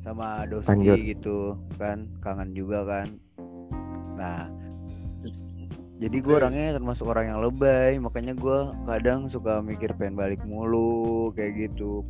[0.00, 0.98] Sama Lanjut.
[0.98, 1.38] gitu
[1.76, 3.08] kan kangen juga kan.
[4.14, 4.46] Nah
[6.00, 11.28] jadi gue orangnya termasuk orang yang lebay makanya gue kadang suka mikir pengen balik mulu
[11.36, 12.06] kayak gitu.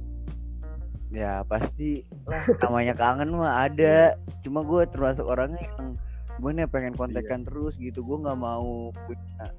[1.10, 2.46] Ya pasti lah.
[2.62, 4.14] namanya kangen mah ada.
[4.46, 5.98] Cuma gue termasuk orangnya yang
[6.38, 8.06] gimana ya pengen kontekan terus gitu.
[8.06, 9.50] Gue nggak mau punya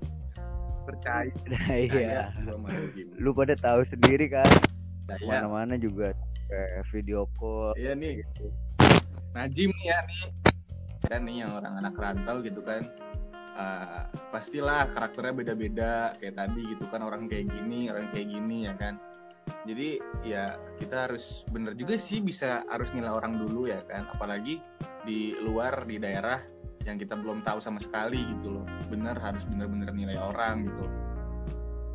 [0.81, 1.31] Percaya.
[1.51, 2.33] nah, iya
[3.21, 4.49] lu pada tahu sendiri kan
[5.05, 5.45] Percaya.
[5.45, 6.13] mana-mana juga
[6.49, 8.25] kayak video call Iya nih.
[9.31, 10.21] Najim nih ya nih.
[11.07, 12.83] Kan nih yang orang anak rantau gitu kan.
[13.51, 18.73] Eh, pastilah karakternya beda-beda kayak tadi gitu kan orang kayak gini, orang kayak gini ya
[18.79, 18.95] kan.
[19.67, 24.07] Jadi ya kita harus bener juga sih bisa harus nilai orang dulu ya kan.
[24.11, 24.63] Apalagi
[25.03, 26.39] di luar di daerah
[26.87, 28.65] yang kita belum tahu sama sekali gitu loh.
[28.91, 30.85] Bener harus bener-bener nilai orang gitu.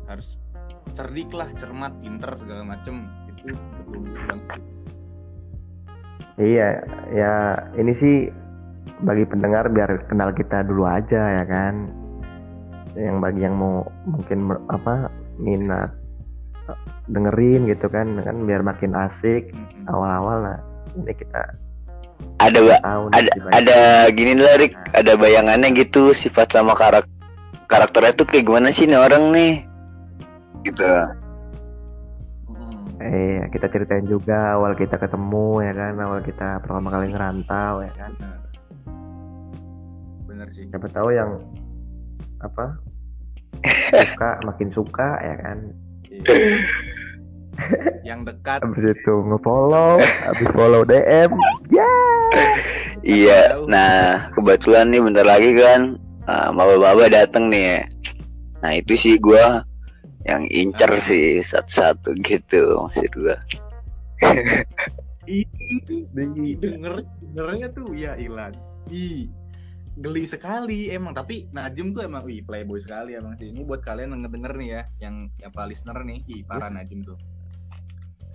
[0.09, 0.41] Harus
[0.97, 3.05] cerdik lah, cermat, pinter segala macem.
[3.29, 3.53] Itu
[6.37, 6.81] iya
[7.13, 7.33] ya
[7.77, 8.29] ini sih
[9.01, 11.85] bagi pendengar biar kenal kita dulu aja ya kan?
[12.97, 15.93] Yang bagi yang mau mungkin apa minat
[16.65, 16.79] eh,
[17.13, 19.53] dengerin gitu kan kan biar makin asik
[19.85, 20.59] awal-awal lah.
[20.97, 21.66] Ini kita
[22.37, 22.83] ada ba-
[23.17, 23.77] ada ada
[24.13, 27.09] gini lah Rick ada bayangannya gitu sifat sama karak
[27.67, 29.53] karakternya tuh kayak gimana sih nih orang nih?
[30.63, 30.85] Gitu.
[32.97, 35.93] Eh kita ceritain juga awal kita ketemu ya kan?
[35.97, 38.11] Awal kita pertama kali ngerantau ya kan?
[40.25, 40.47] Bener.
[40.53, 40.69] Sih.
[40.69, 41.41] siapa tahu yang
[42.41, 42.77] apa?
[44.13, 45.57] Suka makin suka ya kan?
[46.07, 46.37] Iya.
[48.13, 48.61] yang dekat.
[48.61, 51.33] Habis itu ngefollow habis follow DM
[53.07, 53.41] ya Iya.
[53.71, 55.95] Nah, kebetulan nih bentar lagi kan
[56.27, 57.63] uh, maba-maba dateng nih.
[57.63, 57.79] ya.
[58.59, 59.63] Nah, itu sih gua
[60.27, 60.99] yang incer Ah.
[60.99, 63.37] sih satu-satu gitu maksud gua.
[65.23, 65.47] Ih,
[66.11, 68.51] denger dengernya tuh ya Ilan.
[68.91, 69.27] Ih,
[69.99, 73.51] geli sekali emang tapi Najim tuh emang wih playboy sekali emang sih.
[73.51, 77.03] Ini buat kalian yang ngedenger nih ya, yang yang para listener nih, ih parah Najim
[77.03, 77.19] tuh.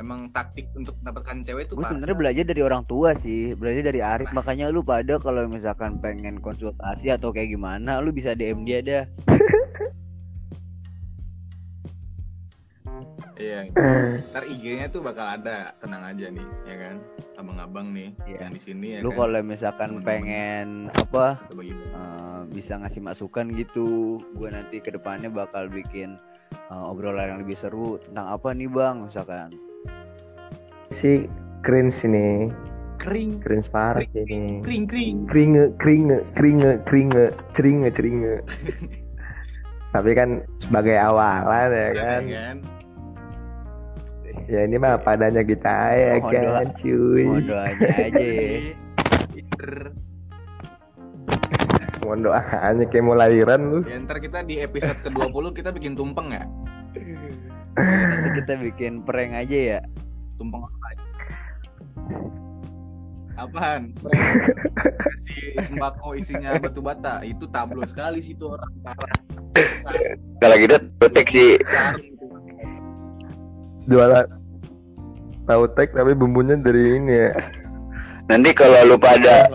[0.03, 4.03] Emang taktik untuk mendapatkan cewek tuh gue sebenarnya belajar dari orang tua sih belajar dari
[4.03, 8.83] Arif makanya lu pada kalau misalkan pengen konsultasi atau kayak gimana lu bisa DM dia
[8.83, 9.05] dah
[13.35, 13.67] Iya.
[14.31, 16.97] Ntar IG-nya tuh bakal ada, tenang aja nih, ya kan?
[17.35, 18.39] Abang-abang nih Iya.
[18.39, 19.19] yang di sini ya lu kan.
[19.19, 20.07] kalau misalkan Temen-temen.
[20.07, 21.27] pengen apa
[21.59, 23.89] eh, bisa ngasih masukan gitu
[24.37, 26.15] gue nanti ke depannya bakal bikin
[26.53, 29.49] eh, obrolan yang lebih seru tentang apa nih bang misalkan
[30.93, 31.27] si
[31.61, 32.53] cringe ini
[32.97, 35.17] kering, cringe parah ini kering, kering.
[35.27, 38.35] keringe keringe keringe keringe ceringe ceringe
[39.95, 40.29] tapi kan
[40.59, 42.57] sebagai awalan ya kan Ya kan?
[44.49, 48.59] ya ini mah padanya kita ya Mohon kan cuy doanya aja ya.
[49.53, 49.75] Ber.
[52.03, 56.33] mohon doanya kayak mau lahiran lu Ya ntar kita di episode ke-20 kita bikin tumpeng
[56.33, 56.45] ya.
[57.77, 59.81] nanti kita bikin prank aja ya
[60.43, 60.89] Tumpeng apa?
[63.39, 63.95] Apaan?
[65.23, 69.15] Si sembako isinya batu bata itu tablo sekali sih tuh orang parah.
[70.43, 70.75] Kalau gitu
[71.31, 72.27] sih Karung itu.
[73.87, 74.27] jualan
[75.47, 77.31] tahu tek tapi bumbunya dari ini ya
[78.31, 79.51] nanti kalau lu pada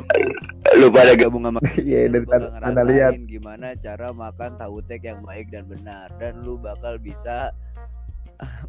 [0.75, 5.47] lu pada gabung sama Iya, dari tanah ngerasain gimana cara makan tahu tek yang baik
[5.51, 7.55] dan benar dan lu bakal bisa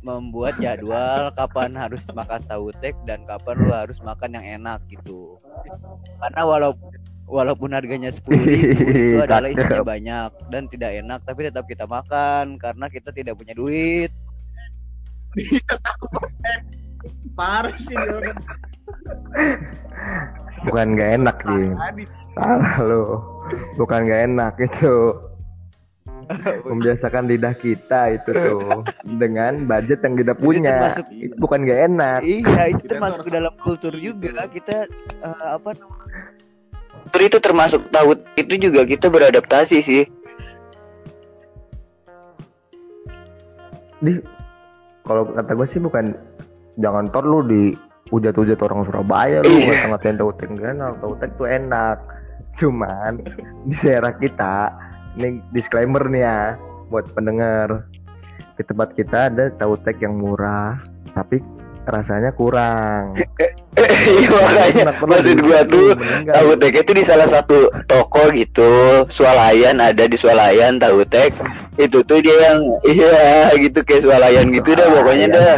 [0.00, 5.36] membuat jadwal kapan harus makan tahu tek dan kapan lu harus makan yang enak gitu.
[6.20, 6.88] Karena walaupun
[7.28, 12.56] walaupun harganya sepuluh ribu itu adalah isinya banyak dan tidak enak tapi tetap kita makan
[12.56, 14.10] karena kita tidak punya duit.
[17.36, 17.96] Parah sih
[20.66, 21.66] bukan nggak enak sih
[22.34, 23.02] salah lo
[23.78, 24.94] bukan nggak enak itu
[26.70, 30.96] membiasakan lidah kita itu tuh dengan budget yang kita punya.
[30.96, 32.20] Termasuk- itu bukan nggak enak.
[32.22, 34.44] Iya itu Kita termasuk harus ke dalam kultur juga.
[34.46, 34.76] Kita
[35.24, 36.20] eh, apa namanya?
[37.18, 40.04] Itu termasuk tahu itu juga kita beradaptasi sih.
[43.98, 44.14] di
[45.02, 46.14] kalau kata gue sih bukan
[46.78, 47.74] jangan tor lu di
[48.14, 49.90] ujat-ujat orang Surabaya lu Iya.
[49.90, 51.98] ngata-ngatain tahu tek nggak enak tahu tek tuh enak.
[52.58, 53.12] Cuman
[53.66, 54.54] di daerah kita
[55.16, 56.38] ini disclaimer nih ya
[56.92, 57.88] buat pendengar.
[58.58, 60.82] Di tempat kita ada tahu tek yang murah
[61.14, 61.40] tapi
[61.88, 63.16] rasanya kurang.
[63.78, 65.94] Iya makanya maksud gua tuh
[66.26, 69.06] tahu tek itu di salah satu toko gitu.
[69.06, 71.30] Swalayan ada di swalayan tahu tek
[71.78, 75.56] itu tuh dia yang iya gitu kayak swalayan gitu dah pokoknya dah.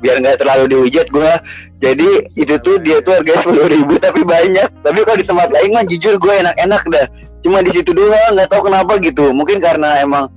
[0.00, 1.36] Biar nggak terlalu dihujat gua.
[1.84, 4.68] Jadi itu tuh dia tuh harganya sepuluh ribu tapi banyak.
[4.80, 7.06] Tapi kalau di tempat lain mah jujur gue enak-enak dah
[7.44, 9.30] cuma di situ doang nggak tahu kenapa gitu.
[9.32, 10.28] Mungkin karena emang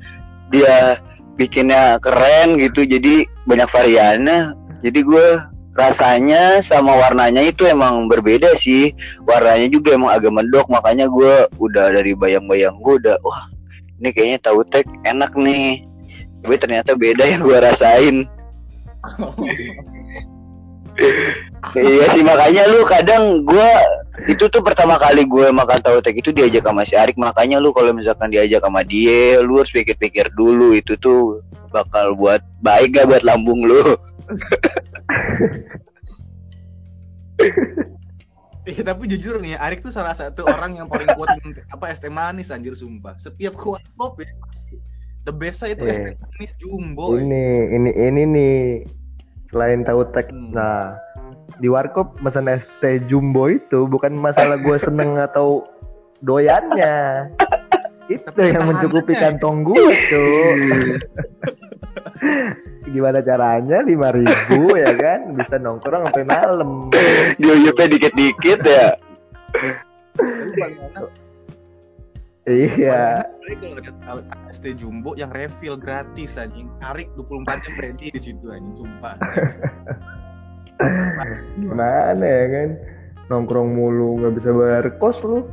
[0.51, 0.99] dia
[1.39, 4.39] bikinnya keren gitu jadi banyak variannya.
[4.81, 5.27] Jadi gue
[5.77, 8.91] rasanya sama warnanya itu emang berbeda sih.
[9.25, 13.47] Warnanya juga emang agak mendok makanya gue udah dari bayang-bayang gue udah wah
[14.01, 15.85] ini kayaknya tahu tek enak nih.
[16.41, 18.25] Tapi ternyata beda yang gue rasain
[21.77, 23.69] iya sih makanya lu kadang gue
[24.27, 27.71] itu tuh pertama kali gue makan tahu tek itu diajak sama si Arik makanya lu
[27.73, 31.39] kalau misalkan diajak sama dia lu harus pikir-pikir dulu itu tuh
[31.71, 33.81] bakal buat baik gak buat lambung lu
[38.61, 41.33] Iya tapi jujur nih, Arik tuh salah satu orang yang paling kuat
[41.73, 43.17] apa es teh manis anjir sumpah.
[43.17, 44.77] Setiap kuat kopi pasti
[45.25, 46.21] the best itu es teh Iya.
[46.21, 47.17] manis jumbo.
[47.17, 48.57] ini ini ini nih
[49.51, 50.55] selain tahu tek Hmm.
[50.55, 50.95] nah
[51.59, 55.67] di warkop pesan es teh jumbo itu bukan masalah gue seneng atau
[56.23, 57.27] doyannya.
[58.11, 60.51] Itu Tapi yang mencukupi kantong gue tuh
[62.91, 63.79] gimana caranya?
[63.87, 65.31] lima ribu ya kan?
[65.31, 66.91] Bisa nongkrong sampai malam.
[67.39, 68.99] Diuyupnya dikit-dikit ya
[72.49, 74.21] iya paling enak kalau
[74.61, 76.69] teh jumbo yang refill gratis anjing.
[76.81, 79.15] Arik 24 jam ready di situ anjing sumpah.
[81.61, 82.73] gimana ya kan
[83.29, 85.45] nongkrong mulu nggak bisa bayar kos lu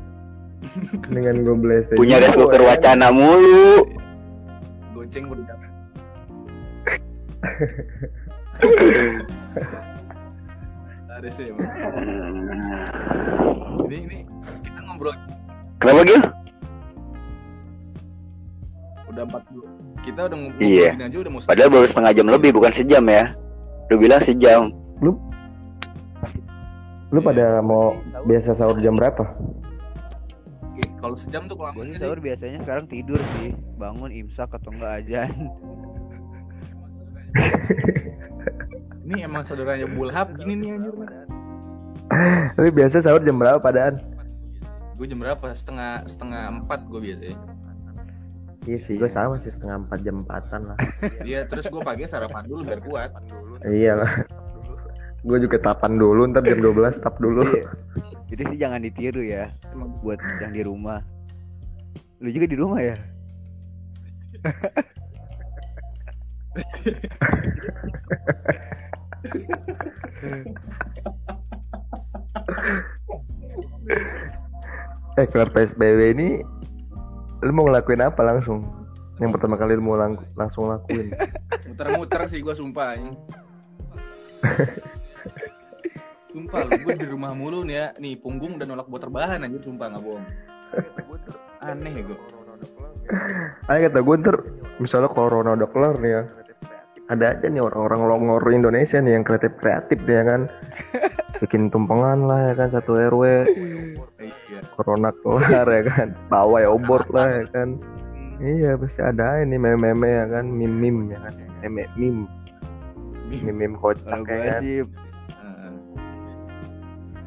[1.12, 2.72] dengan gue beli teh punya jumbo, gas cooker ya kan?
[2.72, 3.84] wacana mulu
[4.96, 5.68] kucing berdarah.
[11.18, 11.50] Ada sih.
[13.90, 14.22] Ini ini
[14.62, 15.18] kita ngobrol
[15.82, 16.22] Kenapa Gil?
[19.18, 20.90] Udah 40 kita udah ngobrol Iya.
[20.94, 23.24] aja udah mau Padahal baru setengah jam lebih bukan sejam ya.
[23.90, 24.70] Lu bilang sejam.
[27.08, 29.24] Lu pada mau biasa sahur jam berapa?
[30.62, 34.70] Oke, kalau sejam tuh Gue kelamaan sih sahur biasanya sekarang tidur sih bangun imsak atau
[34.70, 35.32] enggak ajan
[39.04, 40.94] ini emang saudaranya Bulhab gini nih anjir
[42.54, 44.00] Tapi biasa sahur jam berapa padaan?
[44.98, 47.38] gue jam berapa setengah setengah empat gue biasanya
[48.68, 50.76] Iya sih, gue sama sih setengah empat jam empatan lah.
[51.28, 53.10] Iya terus gue pagi sarapan dulu biar kuat
[53.64, 54.12] iya lah.
[55.24, 57.48] Gue juga tapan dulu, ntar jam 12 tap dulu.
[57.48, 57.64] Iya.
[58.28, 59.48] Jadi sih jangan ditiru ya
[60.04, 61.00] buat yang di rumah.
[62.20, 62.96] Lu juga di rumah ya?
[75.18, 76.28] Eh keluar PSBB ini,
[77.42, 78.66] lu mau ngelakuin apa langsung?
[79.18, 81.14] Yang pertama kali lu mau lang- langsung lakuin.
[81.68, 83.12] muter-muter sih gue sumpah ini.
[86.30, 89.58] sumpah lu gue di rumah mulu nih ya nih punggung udah nolak buat terbahan anjir
[89.64, 90.26] sumpah nggak bohong
[91.64, 92.18] aneh ya gue
[93.72, 94.36] Ayo kata gue ntar,
[94.84, 96.22] misalnya corona udah kelar nih ya.
[97.08, 100.40] Ada aja nih orang-orang longor Indonesia nih yang kreatif-kreatif nih ya kan.
[101.40, 103.48] Bikin tumpengan lah ya kan satu RW.
[104.48, 106.08] Iya Corona kelar ya kan.
[106.28, 107.76] Bawa obor lah ya kan.
[108.38, 111.34] Iya pasti ada ini meme-meme ya kan, meme-meme ya kan.
[111.60, 112.22] Meme meme,
[113.28, 114.60] meme-meme kocak Kalau ya kan.
[114.62, 114.78] sih
[115.36, 115.72] Heeh.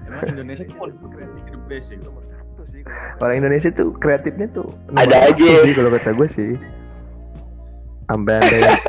[0.07, 0.77] emang Indonesia tuh
[1.11, 2.23] kreatif the best ya gua.
[3.21, 4.65] Orang Indonesia tuh kreatifnya tuh
[4.97, 5.61] Ada nomor satu aja.
[5.61, 6.51] sih kalau kata gue sih.
[8.09, 8.79] Sampai ada yang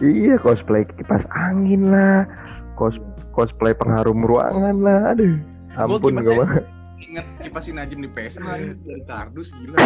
[0.26, 2.26] iya cosplay kipas angin lah,
[2.74, 2.96] cos
[3.30, 5.38] cosplay pengharum ruangan lah, aduh.
[5.78, 6.50] Ampun gue mah.
[7.00, 9.76] Inget kipasin Najim di PS main dari kardus gila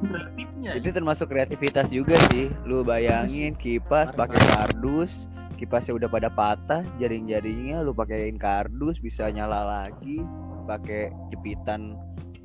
[0.00, 2.48] kreatifnya itu termasuk kreativitas juga sih.
[2.64, 5.12] Lu bayangin kipas pakai kardus,
[5.60, 10.24] kipasnya udah pada patah, jaring-jaringnya lu pakein kardus bisa nyala lagi,
[10.64, 11.96] pakai jepitan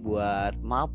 [0.04, 0.91] buat map.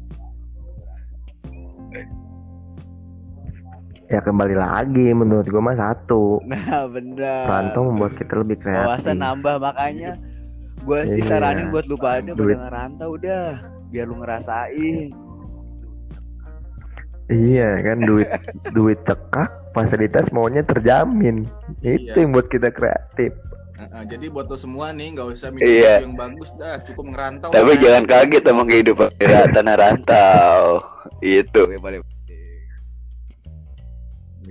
[4.11, 6.42] Ya kembali lagi menurut gue mah satu.
[6.42, 7.46] Nah, bener.
[7.46, 9.07] Rantau membuat kita lebih kreatif.
[9.07, 10.18] Wawasan nambah makanya
[10.81, 11.29] gue sih Iya.
[11.29, 13.53] saranin buat lu pada pada ngerantau dah
[13.88, 15.12] biar lu ngerasain
[17.31, 18.27] Iya kan duit
[18.77, 21.47] duit cekak, fasilitas maunya terjamin.
[21.79, 22.27] Itu Iya.
[22.27, 23.31] yang buat kita kreatif.
[23.79, 26.03] Heeh, jadi buat lo semua nih nggak usah mikir Iya.
[26.03, 27.79] yang bagus dah cukup ngerantau Tapi lah.
[27.79, 30.61] jangan kaget sama kehidupan di tanah rantau.
[31.23, 31.62] Itu.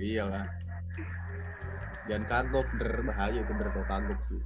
[0.00, 0.48] iya lah
[2.08, 4.40] jangan kagok ber bahaya itu ber kalau kagok sih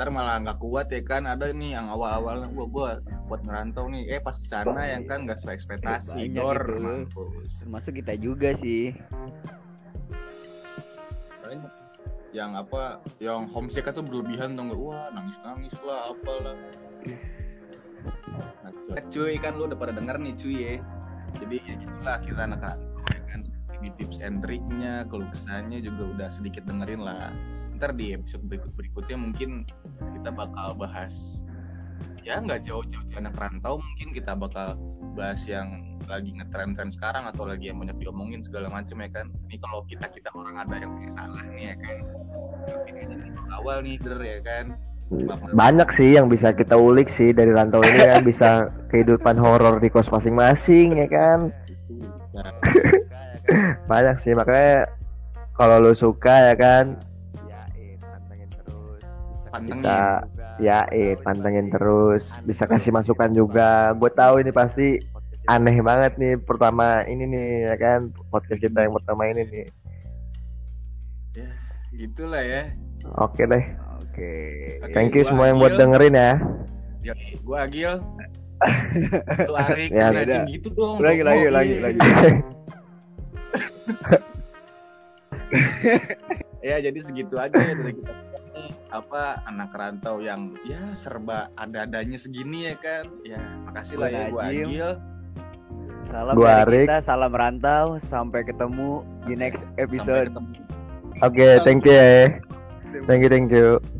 [0.00, 1.28] ntar malah nggak kuat ya kan.
[1.28, 2.90] Ada nih yang awal-awalnya gua gua
[3.28, 4.16] buat ngerantau nih.
[4.16, 7.28] Eh pas sana yang kan nggak sesuai ekspektasi dor gitu.
[7.60, 8.96] termasuk kita juga sih.
[12.32, 14.80] Yang apa yang homesick tuh berlebihan tuh nggak?
[14.80, 16.56] Wah nangis nangis lah apalah.
[18.64, 19.04] Nah, cuy.
[19.12, 20.74] cuy kan lu udah pada denger nih cuy ya.
[21.44, 23.40] Jadi ya gitulah kita anak rantau ya kan.
[23.84, 27.36] Ini tips and triknya keluh kesahnya juga udah sedikit dengerin lah
[27.80, 29.64] ntar di episode berikut berikutnya mungkin
[30.20, 31.40] kita bakal bahas
[32.20, 34.76] ya nggak jauh-jauh dari anak rantau mungkin kita bakal
[35.16, 39.32] bahas yang lagi ngetren-tren sekarang atau lagi yang banyak diomongin segala macam ya kan?
[39.48, 41.98] Ini kalau kita kita orang ada yang kayak salah nih ya kan?
[42.68, 43.14] Tapi ini
[43.48, 44.64] awal nih der ya kan?
[45.56, 48.50] Banyak sih yang bisa kita ulik sih dari rantau ini kan bisa
[48.92, 51.38] kehidupan horor di kos masing-masing ya kan.
[52.36, 52.52] Nah,
[53.90, 54.92] Banyak sih makanya
[55.56, 57.00] kalau lu suka ya kan
[59.50, 59.82] Pantengin.
[59.82, 59.98] bisa
[60.62, 62.30] yain pantengin terus.
[62.46, 63.90] Bisa kasih masukan juga.
[63.98, 65.02] Gue tahu ini pasti
[65.50, 68.14] aneh banget nih pertama ini nih ya kan?
[68.30, 69.66] Podcast kita yang pertama ini nih.
[71.34, 71.50] Ya
[71.94, 72.70] gitulah ya.
[73.18, 73.64] Oke deh.
[74.06, 74.30] Oke.
[74.94, 76.32] Thank you semua yang buat dengerin ya.
[77.02, 77.98] Ya gua Agil.
[79.48, 80.44] Lu Arik Ya, udah.
[80.44, 82.00] gitu dong lagi lagi lagi lagi.
[86.60, 88.12] Ya jadi segitu aja ya dari kita
[88.90, 93.04] apa anak rantau yang ya serba ada-adanya segini ya kan?
[93.22, 94.42] Ya makasih lah ya gua.
[94.48, 94.90] Agil.
[96.10, 100.34] Salam Gua dari kita salam rantau sampai ketemu di next episode.
[101.22, 102.40] Oke thank you ya.
[103.06, 103.99] Thank you thank you